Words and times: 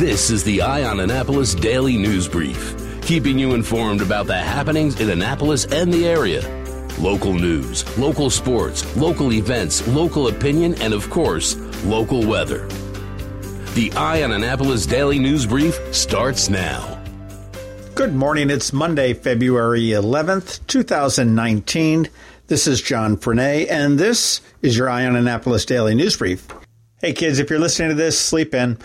This 0.00 0.30
is 0.30 0.42
the 0.42 0.62
Eye 0.62 0.84
on 0.84 1.00
Annapolis 1.00 1.54
Daily 1.54 1.98
News 1.98 2.26
Brief, 2.26 2.74
keeping 3.02 3.38
you 3.38 3.52
informed 3.52 4.00
about 4.00 4.26
the 4.26 4.34
happenings 4.34 4.98
in 4.98 5.10
Annapolis 5.10 5.66
and 5.66 5.92
the 5.92 6.08
area. 6.08 6.40
Local 6.98 7.34
news, 7.34 7.84
local 7.98 8.30
sports, 8.30 8.96
local 8.96 9.30
events, 9.30 9.86
local 9.88 10.28
opinion, 10.28 10.74
and 10.80 10.94
of 10.94 11.10
course, 11.10 11.54
local 11.84 12.26
weather. 12.26 12.66
The 13.74 13.92
Eye 13.94 14.22
on 14.22 14.32
Annapolis 14.32 14.86
Daily 14.86 15.18
News 15.18 15.44
Brief 15.44 15.78
starts 15.94 16.48
now. 16.48 16.98
Good 17.94 18.14
morning. 18.14 18.48
It's 18.48 18.72
Monday, 18.72 19.12
February 19.12 19.88
11th, 19.88 20.66
2019. 20.66 22.08
This 22.46 22.66
is 22.66 22.80
John 22.80 23.18
Frenaye, 23.18 23.70
and 23.70 23.98
this 23.98 24.40
is 24.62 24.78
your 24.78 24.88
Eye 24.88 25.04
on 25.04 25.14
Annapolis 25.14 25.66
Daily 25.66 25.94
News 25.94 26.16
Brief. 26.16 26.48
Hey, 27.02 27.12
kids, 27.12 27.38
if 27.38 27.50
you're 27.50 27.58
listening 27.58 27.90
to 27.90 27.94
this, 27.94 28.18
sleep 28.18 28.54
in. 28.54 28.78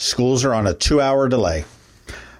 Schools 0.00 0.46
are 0.46 0.54
on 0.54 0.66
a 0.66 0.72
two 0.72 0.98
hour 0.98 1.28
delay. 1.28 1.66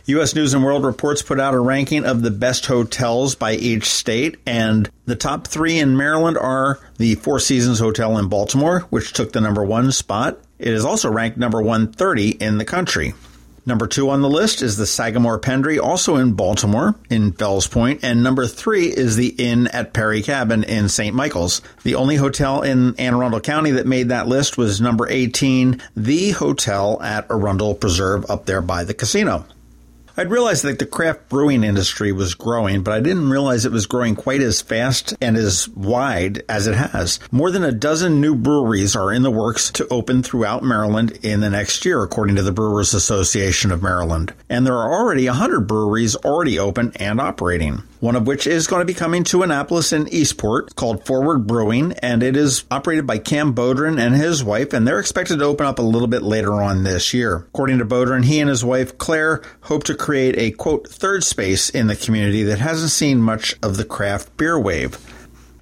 U.S. 0.06 0.36
News 0.36 0.54
and 0.54 0.62
World 0.62 0.84
Reports 0.84 1.20
put 1.20 1.40
out 1.40 1.52
a 1.52 1.58
ranking 1.58 2.04
of 2.04 2.22
the 2.22 2.30
best 2.30 2.66
hotels 2.66 3.34
by 3.34 3.54
each 3.54 3.86
state, 3.86 4.36
and 4.46 4.88
the 5.04 5.16
top 5.16 5.48
three 5.48 5.80
in 5.80 5.96
Maryland 5.96 6.38
are 6.38 6.78
the 6.96 7.16
Four 7.16 7.40
Seasons 7.40 7.80
Hotel 7.80 8.16
in 8.16 8.28
Baltimore, 8.28 8.82
which 8.90 9.12
took 9.12 9.32
the 9.32 9.40
number 9.40 9.64
one 9.64 9.90
spot. 9.90 10.38
It 10.60 10.72
is 10.72 10.84
also 10.84 11.10
ranked 11.10 11.38
number 11.38 11.60
130 11.60 12.30
in 12.30 12.58
the 12.58 12.64
country. 12.64 13.14
Number 13.68 13.88
two 13.88 14.08
on 14.10 14.22
the 14.22 14.28
list 14.28 14.62
is 14.62 14.76
the 14.76 14.86
Sagamore 14.86 15.40
Pendry, 15.40 15.82
also 15.82 16.14
in 16.14 16.34
Baltimore, 16.34 16.94
in 17.10 17.32
Fells 17.32 17.66
Point. 17.66 18.04
And 18.04 18.22
number 18.22 18.46
three 18.46 18.86
is 18.86 19.16
the 19.16 19.30
Inn 19.30 19.66
at 19.66 19.92
Perry 19.92 20.22
Cabin 20.22 20.62
in 20.62 20.88
St. 20.88 21.16
Michael's. 21.16 21.62
The 21.82 21.96
only 21.96 22.14
hotel 22.14 22.62
in 22.62 22.94
Anne 22.94 23.14
Arundel 23.14 23.40
County 23.40 23.72
that 23.72 23.88
made 23.88 24.10
that 24.10 24.28
list 24.28 24.56
was 24.56 24.80
number 24.80 25.08
18, 25.08 25.82
the 25.96 26.30
hotel 26.30 27.02
at 27.02 27.26
Arundel 27.28 27.74
Preserve 27.74 28.30
up 28.30 28.46
there 28.46 28.62
by 28.62 28.84
the 28.84 28.94
casino. 28.94 29.44
I'd 30.18 30.30
realized 30.30 30.64
that 30.64 30.78
the 30.78 30.86
craft 30.86 31.28
brewing 31.28 31.62
industry 31.62 32.10
was 32.10 32.34
growing, 32.34 32.82
but 32.82 32.94
I 32.94 33.00
didn't 33.00 33.28
realize 33.28 33.66
it 33.66 33.72
was 33.72 33.84
growing 33.84 34.16
quite 34.16 34.40
as 34.40 34.62
fast 34.62 35.14
and 35.20 35.36
as 35.36 35.68
wide 35.68 36.42
as 36.48 36.66
it 36.66 36.74
has. 36.74 37.20
More 37.30 37.50
than 37.50 37.62
a 37.62 37.70
dozen 37.70 38.18
new 38.18 38.34
breweries 38.34 38.96
are 38.96 39.12
in 39.12 39.22
the 39.22 39.30
works 39.30 39.70
to 39.72 39.86
open 39.88 40.22
throughout 40.22 40.62
Maryland 40.62 41.18
in 41.22 41.40
the 41.40 41.50
next 41.50 41.84
year, 41.84 42.02
according 42.02 42.36
to 42.36 42.42
the 42.42 42.50
Brewers 42.50 42.94
Association 42.94 43.70
of 43.70 43.82
Maryland. 43.82 44.32
And 44.48 44.66
there 44.66 44.78
are 44.78 44.90
already 44.90 45.26
100 45.26 45.66
breweries 45.66 46.16
already 46.16 46.58
open 46.58 46.92
and 46.96 47.20
operating 47.20 47.82
one 48.00 48.16
of 48.16 48.26
which 48.26 48.46
is 48.46 48.66
going 48.66 48.80
to 48.80 48.86
be 48.86 48.94
coming 48.94 49.24
to 49.24 49.42
Annapolis 49.42 49.92
in 49.92 50.08
Eastport 50.08 50.74
called 50.76 51.06
Forward 51.06 51.46
Brewing, 51.46 51.92
and 52.02 52.22
it 52.22 52.36
is 52.36 52.64
operated 52.70 53.06
by 53.06 53.18
Cam 53.18 53.52
Bodrin 53.52 53.98
and 53.98 54.14
his 54.14 54.44
wife, 54.44 54.72
and 54.72 54.86
they're 54.86 55.00
expected 55.00 55.38
to 55.38 55.44
open 55.44 55.66
up 55.66 55.78
a 55.78 55.82
little 55.82 56.08
bit 56.08 56.22
later 56.22 56.54
on 56.54 56.84
this 56.84 57.14
year. 57.14 57.36
According 57.36 57.78
to 57.78 57.84
Bodrin, 57.84 58.24
he 58.24 58.40
and 58.40 58.50
his 58.50 58.64
wife 58.64 58.98
Claire 58.98 59.42
hope 59.62 59.84
to 59.84 59.94
create 59.94 60.36
a 60.38 60.50
quote 60.50 60.88
third 60.88 61.24
space 61.24 61.70
in 61.70 61.86
the 61.86 61.96
community 61.96 62.42
that 62.44 62.58
hasn't 62.58 62.90
seen 62.90 63.20
much 63.20 63.54
of 63.62 63.76
the 63.76 63.84
craft 63.84 64.36
beer 64.36 64.58
wave. 64.58 64.98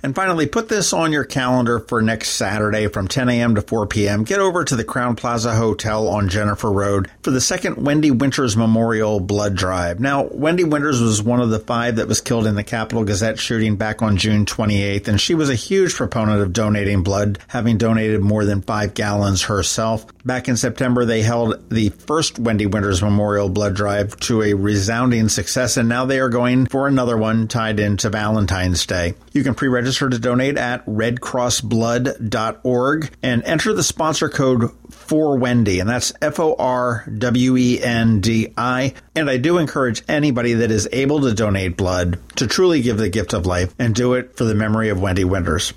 And 0.05 0.15
finally, 0.15 0.47
put 0.47 0.69
this 0.69 0.93
on 0.93 1.13
your 1.13 1.25
calendar 1.25 1.81
for 1.81 2.03
next 2.03 2.33
Saturday 2.33 2.89
from 2.89 3.09
10 3.09 3.31
a.m. 3.31 3.55
to 3.55 3.63
4 3.63 3.87
p.m. 3.87 4.25
Get 4.25 4.39
over 4.39 4.63
to 4.63 4.77
the 4.77 4.85
Crowne 4.85 5.17
Plaza 5.17 5.55
Hotel 5.55 6.09
on 6.09 6.29
Jennifer 6.29 6.71
Road 6.71 7.11
for 7.23 7.31
the 7.31 7.41
second 7.41 7.77
Wendi 7.77 8.11
Winters 8.11 8.55
Memorial 8.55 9.19
Blood 9.19 9.55
Drive. 9.55 10.01
Now, 10.01 10.25
Wendi 10.25 10.71
Winters 10.71 11.01
was 11.01 11.23
one 11.23 11.41
of 11.41 11.49
the 11.49 11.59
five 11.59 11.97
that 11.97 12.07
was 12.07 12.21
killed 12.21 12.47
in 12.47 12.55
the 12.55 12.63
Capital 12.63 13.03
Gazette 13.03 13.39
shooting 13.39 13.77
back 13.77 14.03
on 14.03 14.19
June 14.19 14.45
28th, 14.45 15.09
and 15.09 15.19
she 15.19 15.35
was 15.35 15.49
a 15.49 15.55
huge 15.55 15.95
proponent 15.95 16.43
of 16.43 16.53
donating 16.53 17.03
blood, 17.03 17.39
having 17.49 17.79
donated 17.79 18.21
more 18.21 18.45
than 18.45 18.61
five 18.61 18.93
gallons 18.93 19.45
herself. 19.45 20.05
Back 20.27 20.49
in 20.49 20.57
September, 20.57 21.05
they 21.05 21.21
held 21.21 21.69
the 21.69 21.91
first 21.91 22.43
Wendi 22.43 22.71
Winters 22.71 23.03
Memorial 23.03 23.51
Blood 23.51 23.75
Drive 23.75 24.19
to 24.21 24.43
a 24.43 24.55
resounding 24.55 25.29
success, 25.29 25.77
and 25.77 25.87
now 25.87 26.07
they 26.07 26.19
are 26.19 26.31
going 26.31 26.65
for 26.65 26.89
another 26.89 27.19
one 27.19 27.47
tied 27.47 27.79
into 27.79 28.09
Valentine's 28.09 28.87
Day. 28.87 29.13
You 29.33 29.43
can 29.43 29.55
pre-register 29.55 30.09
to 30.09 30.19
donate 30.19 30.57
at 30.57 30.87
redcrossblood.org 30.87 33.11
and 33.23 33.45
enter 33.45 33.75
the 33.75 33.83
sponsor 33.83 34.31
code 34.31 34.71
for 34.91 35.37
Wendi, 35.37 35.81
and 35.81 35.91
that's 35.91 36.15
F 36.23 36.41
O 36.41 36.57
R 36.59 37.05
W 37.19 37.59
E 37.59 37.83
N 37.83 38.21
D 38.21 38.55
I. 38.57 38.95
And 39.15 39.29
I 39.29 39.37
do 39.37 39.59
encourage 39.59 40.03
anybody 40.09 40.55
that 40.55 40.71
is 40.71 40.89
able 40.91 41.21
to 41.21 41.35
donate 41.35 41.77
blood 41.77 42.19
to 42.37 42.47
truly 42.47 42.81
give 42.81 42.97
the 42.97 43.11
gift 43.11 43.35
of 43.35 43.45
life 43.45 43.75
and 43.79 43.95
do 43.95 44.15
it 44.15 44.39
for 44.39 44.45
the 44.45 44.55
memory 44.55 44.89
of 44.89 44.97
Wendi 44.97 45.27
Winters. 45.27 45.75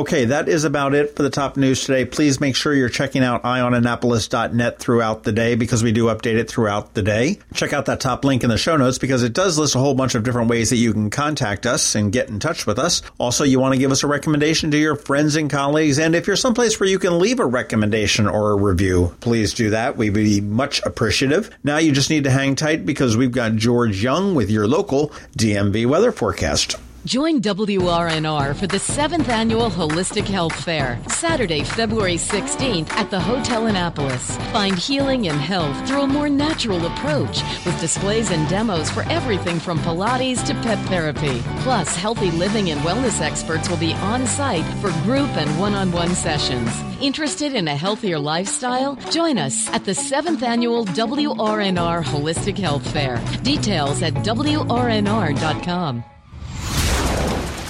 Okay, 0.00 0.24
that 0.24 0.48
is 0.48 0.64
about 0.64 0.94
it 0.94 1.14
for 1.14 1.22
the 1.22 1.28
top 1.28 1.58
news 1.58 1.84
today. 1.84 2.06
Please 2.06 2.40
make 2.40 2.56
sure 2.56 2.72
you're 2.72 2.88
checking 2.88 3.22
out 3.22 3.42
eyeonannapolis.net 3.42 4.78
throughout 4.78 5.24
the 5.24 5.32
day 5.32 5.56
because 5.56 5.82
we 5.82 5.92
do 5.92 6.06
update 6.06 6.38
it 6.38 6.48
throughout 6.48 6.94
the 6.94 7.02
day. 7.02 7.38
Check 7.52 7.74
out 7.74 7.84
that 7.84 8.00
top 8.00 8.24
link 8.24 8.42
in 8.42 8.48
the 8.48 8.56
show 8.56 8.78
notes 8.78 8.96
because 8.96 9.22
it 9.22 9.34
does 9.34 9.58
list 9.58 9.74
a 9.74 9.78
whole 9.78 9.94
bunch 9.94 10.14
of 10.14 10.22
different 10.22 10.48
ways 10.48 10.70
that 10.70 10.76
you 10.76 10.94
can 10.94 11.10
contact 11.10 11.66
us 11.66 11.94
and 11.94 12.14
get 12.14 12.30
in 12.30 12.40
touch 12.40 12.66
with 12.66 12.78
us. 12.78 13.02
Also, 13.18 13.44
you 13.44 13.60
want 13.60 13.74
to 13.74 13.78
give 13.78 13.92
us 13.92 14.02
a 14.02 14.06
recommendation 14.06 14.70
to 14.70 14.78
your 14.78 14.96
friends 14.96 15.36
and 15.36 15.50
colleagues. 15.50 15.98
And 15.98 16.14
if 16.14 16.26
you're 16.26 16.34
someplace 16.34 16.80
where 16.80 16.88
you 16.88 16.98
can 16.98 17.18
leave 17.18 17.38
a 17.38 17.44
recommendation 17.44 18.26
or 18.26 18.52
a 18.52 18.56
review, 18.56 19.14
please 19.20 19.52
do 19.52 19.68
that. 19.68 19.98
We'd 19.98 20.14
be 20.14 20.40
much 20.40 20.80
appreciative. 20.86 21.50
Now 21.62 21.76
you 21.76 21.92
just 21.92 22.08
need 22.08 22.24
to 22.24 22.30
hang 22.30 22.54
tight 22.54 22.86
because 22.86 23.18
we've 23.18 23.32
got 23.32 23.56
George 23.56 24.02
Young 24.02 24.34
with 24.34 24.48
your 24.48 24.66
local 24.66 25.10
DMV 25.36 25.84
weather 25.84 26.10
forecast. 26.10 26.76
Join 27.06 27.40
WRNR 27.40 28.54
for 28.54 28.66
the 28.66 28.78
seventh 28.78 29.30
annual 29.30 29.70
Holistic 29.70 30.26
Health 30.26 30.54
Fair, 30.54 31.00
Saturday, 31.08 31.64
February 31.64 32.16
16th 32.16 32.90
at 32.90 33.10
the 33.10 33.18
Hotel 33.18 33.68
Annapolis. 33.68 34.36
Find 34.52 34.78
healing 34.78 35.28
and 35.28 35.40
health 35.40 35.88
through 35.88 36.02
a 36.02 36.06
more 36.06 36.28
natural 36.28 36.84
approach 36.84 37.42
with 37.64 37.80
displays 37.80 38.30
and 38.30 38.46
demos 38.50 38.90
for 38.90 39.04
everything 39.04 39.58
from 39.58 39.78
Pilates 39.78 40.46
to 40.46 40.52
pet 40.56 40.78
therapy. 40.88 41.40
Plus, 41.60 41.96
healthy 41.96 42.30
living 42.32 42.70
and 42.70 42.80
wellness 42.82 43.22
experts 43.22 43.70
will 43.70 43.78
be 43.78 43.94
on 43.94 44.26
site 44.26 44.66
for 44.82 44.90
group 45.02 45.34
and 45.38 45.58
one 45.58 45.72
on 45.72 45.90
one 45.92 46.14
sessions. 46.14 46.70
Interested 47.00 47.54
in 47.54 47.66
a 47.66 47.76
healthier 47.76 48.18
lifestyle? 48.18 48.96
Join 49.10 49.38
us 49.38 49.70
at 49.70 49.86
the 49.86 49.94
seventh 49.94 50.42
annual 50.42 50.84
WRNR 50.84 52.04
Holistic 52.04 52.58
Health 52.58 52.86
Fair. 52.92 53.16
Details 53.42 54.02
at 54.02 54.12
WRNR.com. 54.16 56.04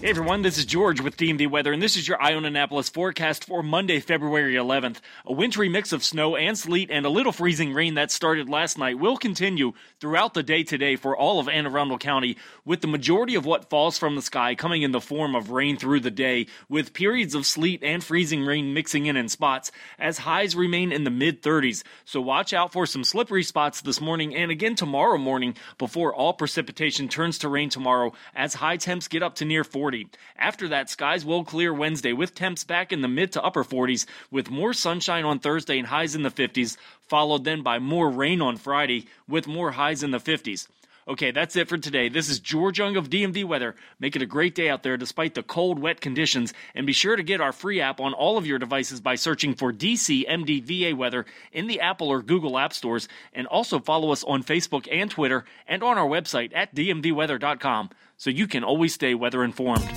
Hey 0.00 0.10
everyone, 0.10 0.42
this 0.42 0.58
is 0.58 0.64
George 0.64 1.00
with 1.00 1.16
DMV 1.16 1.50
Weather, 1.50 1.72
and 1.72 1.82
this 1.82 1.96
is 1.96 2.06
your 2.06 2.22
Eye 2.22 2.34
on 2.34 2.44
Annapolis 2.44 2.88
forecast 2.88 3.44
for 3.44 3.64
Monday, 3.64 3.98
February 3.98 4.54
11th. 4.54 4.98
A 5.26 5.32
wintry 5.32 5.68
mix 5.68 5.92
of 5.92 6.04
snow 6.04 6.36
and 6.36 6.56
sleet 6.56 6.88
and 6.92 7.04
a 7.04 7.10
little 7.10 7.32
freezing 7.32 7.74
rain 7.74 7.94
that 7.94 8.12
started 8.12 8.48
last 8.48 8.78
night 8.78 9.00
will 9.00 9.16
continue 9.16 9.72
throughout 10.00 10.34
the 10.34 10.44
day 10.44 10.62
today 10.62 10.94
for 10.94 11.16
all 11.16 11.40
of 11.40 11.48
Anne 11.48 11.66
Arundel 11.66 11.98
County, 11.98 12.36
with 12.64 12.80
the 12.80 12.86
majority 12.86 13.34
of 13.34 13.44
what 13.44 13.70
falls 13.70 13.98
from 13.98 14.14
the 14.14 14.22
sky 14.22 14.54
coming 14.54 14.82
in 14.82 14.92
the 14.92 15.00
form 15.00 15.34
of 15.34 15.50
rain 15.50 15.76
through 15.76 15.98
the 15.98 16.12
day, 16.12 16.46
with 16.68 16.94
periods 16.94 17.34
of 17.34 17.44
sleet 17.44 17.82
and 17.82 18.04
freezing 18.04 18.44
rain 18.44 18.72
mixing 18.72 19.06
in 19.06 19.16
in 19.16 19.28
spots, 19.28 19.72
as 19.98 20.18
highs 20.18 20.54
remain 20.54 20.92
in 20.92 21.02
the 21.02 21.10
mid 21.10 21.42
30s. 21.42 21.82
So 22.04 22.20
watch 22.20 22.52
out 22.52 22.72
for 22.72 22.86
some 22.86 23.02
slippery 23.02 23.42
spots 23.42 23.80
this 23.80 24.00
morning 24.00 24.36
and 24.36 24.52
again 24.52 24.76
tomorrow 24.76 25.18
morning 25.18 25.56
before 25.76 26.14
all 26.14 26.34
precipitation 26.34 27.08
turns 27.08 27.38
to 27.38 27.48
rain 27.48 27.68
tomorrow 27.68 28.12
as 28.36 28.54
high 28.54 28.76
temps 28.76 29.08
get 29.08 29.24
up 29.24 29.34
to 29.34 29.44
near 29.44 29.64
40. 29.64 29.87
40. 29.88 30.06
After 30.36 30.68
that, 30.68 30.90
skies 30.90 31.24
will 31.24 31.44
clear 31.44 31.72
Wednesday 31.72 32.12
with 32.12 32.34
temps 32.34 32.62
back 32.62 32.92
in 32.92 33.00
the 33.00 33.08
mid 33.08 33.32
to 33.32 33.42
upper 33.42 33.64
40s, 33.64 34.04
with 34.30 34.50
more 34.50 34.74
sunshine 34.74 35.24
on 35.24 35.38
Thursday 35.38 35.78
and 35.78 35.86
highs 35.86 36.14
in 36.14 36.22
the 36.22 36.30
50s, 36.30 36.76
followed 37.08 37.44
then 37.44 37.62
by 37.62 37.78
more 37.78 38.10
rain 38.10 38.42
on 38.42 38.58
Friday 38.58 39.06
with 39.26 39.46
more 39.46 39.70
highs 39.70 40.02
in 40.02 40.10
the 40.10 40.18
50s. 40.18 40.68
Okay, 41.08 41.30
that's 41.30 41.56
it 41.56 41.70
for 41.70 41.78
today. 41.78 42.10
This 42.10 42.28
is 42.28 42.38
George 42.38 42.78
Young 42.78 42.98
of 42.98 43.08
DMV 43.08 43.42
Weather. 43.46 43.74
Make 43.98 44.14
it 44.14 44.20
a 44.20 44.26
great 44.26 44.54
day 44.54 44.68
out 44.68 44.82
there 44.82 44.98
despite 44.98 45.34
the 45.34 45.42
cold, 45.42 45.78
wet 45.78 46.02
conditions. 46.02 46.52
And 46.74 46.86
be 46.86 46.92
sure 46.92 47.16
to 47.16 47.22
get 47.22 47.40
our 47.40 47.52
free 47.52 47.80
app 47.80 47.98
on 47.98 48.12
all 48.12 48.36
of 48.36 48.46
your 48.46 48.58
devices 48.58 49.00
by 49.00 49.14
searching 49.14 49.54
for 49.54 49.72
DC 49.72 50.28
MDVA 50.28 50.94
Weather 50.94 51.24
in 51.50 51.66
the 51.66 51.80
Apple 51.80 52.08
or 52.08 52.20
Google 52.20 52.58
App 52.58 52.74
Stores. 52.74 53.08
And 53.32 53.46
also 53.46 53.78
follow 53.78 54.12
us 54.12 54.22
on 54.22 54.44
Facebook 54.44 54.86
and 54.92 55.10
Twitter 55.10 55.46
and 55.66 55.82
on 55.82 55.96
our 55.96 56.06
website 56.06 56.54
at 56.54 56.74
dmvweather.com 56.74 57.88
so 58.18 58.28
you 58.28 58.46
can 58.46 58.62
always 58.62 58.92
stay 58.92 59.14
weather 59.14 59.42
informed. 59.42 59.88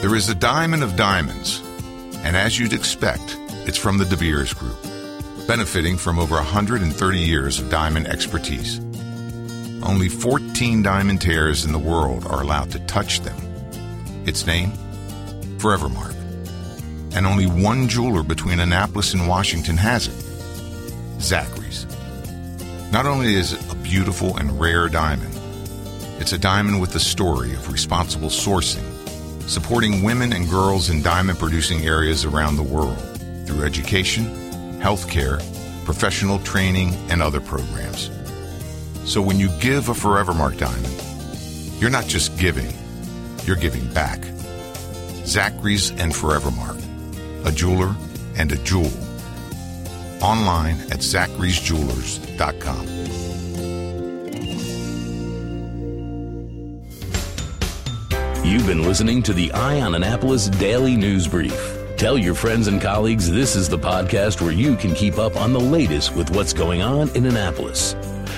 There 0.00 0.14
is 0.14 0.28
a 0.28 0.34
diamond 0.36 0.84
of 0.84 0.94
diamonds, 0.94 1.60
and 2.18 2.36
as 2.36 2.56
you'd 2.58 2.72
expect, 2.72 3.36
it's 3.66 3.78
from 3.78 3.98
the 3.98 4.04
De 4.04 4.16
Beers 4.16 4.52
Group, 4.54 4.80
benefiting 5.48 5.96
from 5.96 6.20
over 6.20 6.36
130 6.36 7.18
years 7.18 7.58
of 7.58 7.68
diamond 7.68 8.06
expertise. 8.06 8.80
Only 9.82 10.08
14 10.08 10.82
diamantaires 10.82 11.66
in 11.66 11.72
the 11.72 11.78
world 11.78 12.24
are 12.26 12.42
allowed 12.42 12.70
to 12.72 12.78
touch 12.80 13.20
them. 13.20 13.36
Its 14.26 14.46
name? 14.46 14.72
Forevermark. 15.58 16.14
And 17.14 17.26
only 17.26 17.46
one 17.46 17.88
jeweler 17.88 18.22
between 18.22 18.60
Annapolis 18.60 19.12
and 19.12 19.28
Washington 19.28 19.76
has 19.76 20.06
it 20.06 20.22
Zachary's. 21.20 21.86
Not 22.92 23.06
only 23.06 23.34
is 23.34 23.52
it 23.52 23.72
a 23.72 23.76
beautiful 23.76 24.36
and 24.36 24.58
rare 24.60 24.88
diamond, 24.88 25.38
it's 26.20 26.32
a 26.32 26.38
diamond 26.38 26.80
with 26.80 26.92
the 26.92 27.00
story 27.00 27.52
of 27.52 27.72
responsible 27.72 28.28
sourcing, 28.28 28.84
supporting 29.48 30.02
women 30.02 30.32
and 30.32 30.48
girls 30.48 30.90
in 30.90 31.02
diamond 31.02 31.38
producing 31.38 31.86
areas 31.86 32.24
around 32.24 32.56
the 32.56 32.62
world 32.62 32.98
through 33.46 33.64
education, 33.64 34.26
healthcare, 34.80 35.42
professional 35.84 36.38
training, 36.40 36.94
and 37.10 37.22
other 37.22 37.40
programs. 37.40 38.10
So 39.04 39.20
when 39.20 39.38
you 39.38 39.48
give 39.60 39.88
a 39.88 39.92
Forevermark 39.92 40.58
diamond, 40.58 41.80
you're 41.80 41.90
not 41.90 42.06
just 42.06 42.38
giving, 42.38 42.72
you're 43.44 43.56
giving 43.56 43.86
back. 43.92 44.22
Zachary's 45.24 45.90
and 45.90 46.12
Forevermark, 46.12 46.80
a 47.46 47.52
jeweler 47.52 47.94
and 48.36 48.52
a 48.52 48.56
jewel. 48.58 48.90
Online 50.22 50.78
at 50.92 51.00
zacharysjewelers.com. 51.00 52.86
You've 58.44 58.66
been 58.66 58.82
listening 58.82 59.22
to 59.22 59.32
the 59.32 59.52
Eye 59.52 59.80
on 59.80 59.94
Annapolis 59.94 60.48
Daily 60.48 60.96
News 60.96 61.26
Brief. 61.26 61.78
Tell 61.96 62.18
your 62.18 62.34
friends 62.34 62.66
and 62.66 62.80
colleagues 62.82 63.30
this 63.30 63.54
is 63.56 63.68
the 63.68 63.78
podcast 63.78 64.40
where 64.40 64.52
you 64.52 64.76
can 64.76 64.94
keep 64.94 65.18
up 65.18 65.36
on 65.36 65.52
the 65.52 65.60
latest 65.60 66.14
with 66.14 66.30
what's 66.34 66.52
going 66.52 66.82
on 66.82 67.08
in 67.10 67.24
Annapolis. 67.26 67.94